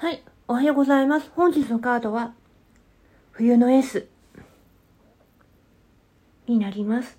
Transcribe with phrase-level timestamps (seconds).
[0.00, 1.28] はい、おはようございます。
[1.34, 2.32] 本日のカードは、
[3.32, 4.06] 冬の S
[6.46, 7.18] になります。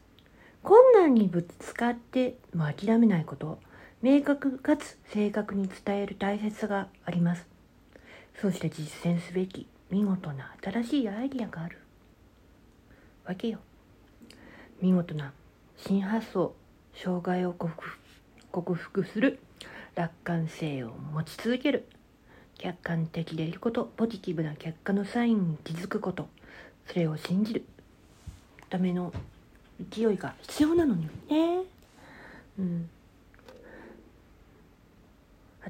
[0.64, 3.60] 困難にぶつかっても諦めないこと、
[4.02, 7.46] 明確かつ正確に伝える大切さがあります。
[8.40, 11.80] そして実践すべき見事な新しいアイディアがある
[13.26, 13.60] わけよ。
[14.82, 15.34] 見事な
[15.76, 16.56] 新発想、
[16.94, 19.40] 障害を克服する
[19.96, 21.86] 楽観性を持ち続ける
[22.60, 26.28] 客観的でいることポジティブな結果のサインに気づくこと
[26.88, 27.66] それを信じる。
[28.70, 29.12] ための
[29.90, 31.64] 勢いが必要なのにね。
[32.60, 32.90] うん。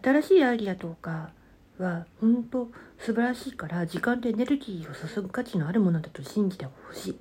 [0.03, 1.29] 新しいアイデアとか
[1.77, 7.19] は本当素晴らしいから時間とエネルギーを注ぐ価値のあるものだと信じてほしい。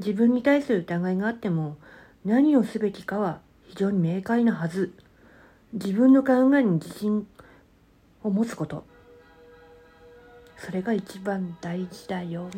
[0.00, 1.76] 自分に対する疑いがあっても
[2.24, 4.92] 何をすべきかは非常に明快なはず。
[5.72, 7.26] 自分の考えに自信
[8.26, 8.84] を持つこと。
[10.58, 12.48] それが一番大事だよ。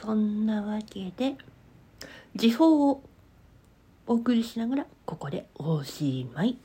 [0.00, 1.36] そんなわけで
[2.34, 3.02] 時報を
[4.06, 6.56] お送りしながらここでおしまい。